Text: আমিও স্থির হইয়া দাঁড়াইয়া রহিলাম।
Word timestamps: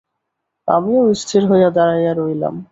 আমিও 0.67 1.03
স্থির 1.13 1.41
হইয়া 1.49 1.69
দাঁড়াইয়া 1.69 2.13
রহিলাম। 2.13 2.55